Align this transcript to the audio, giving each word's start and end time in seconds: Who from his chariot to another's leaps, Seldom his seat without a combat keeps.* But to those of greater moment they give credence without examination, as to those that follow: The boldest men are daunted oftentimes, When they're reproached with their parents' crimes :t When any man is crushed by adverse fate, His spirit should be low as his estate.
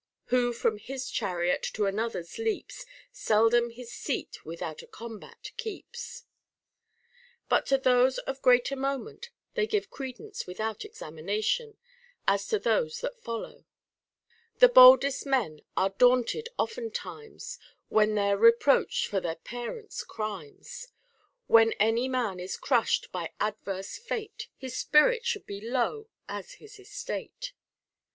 Who 0.33 0.51
from 0.51 0.79
his 0.79 1.11
chariot 1.11 1.61
to 1.73 1.85
another's 1.85 2.39
leaps, 2.39 2.87
Seldom 3.11 3.69
his 3.69 3.93
seat 3.93 4.43
without 4.43 4.81
a 4.81 4.87
combat 4.87 5.51
keeps.* 5.57 6.25
But 7.47 7.67
to 7.67 7.77
those 7.77 8.17
of 8.17 8.41
greater 8.41 8.75
moment 8.75 9.29
they 9.53 9.67
give 9.67 9.91
credence 9.91 10.47
without 10.47 10.83
examination, 10.83 11.77
as 12.27 12.47
to 12.47 12.57
those 12.57 13.01
that 13.01 13.21
follow: 13.21 13.65
The 14.57 14.69
boldest 14.69 15.27
men 15.27 15.61
are 15.77 15.89
daunted 15.91 16.49
oftentimes, 16.57 17.59
When 17.89 18.15
they're 18.15 18.39
reproached 18.39 19.13
with 19.13 19.21
their 19.21 19.35
parents' 19.35 20.03
crimes 20.03 20.87
:t 20.87 20.93
When 21.45 21.73
any 21.73 22.07
man 22.07 22.39
is 22.39 22.57
crushed 22.57 23.11
by 23.11 23.33
adverse 23.39 23.97
fate, 23.99 24.47
His 24.57 24.75
spirit 24.75 25.27
should 25.27 25.45
be 25.45 25.61
low 25.61 26.07
as 26.27 26.53
his 26.53 26.79
estate. 26.79 27.53